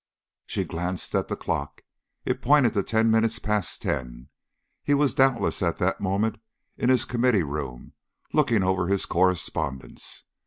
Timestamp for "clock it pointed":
1.35-2.73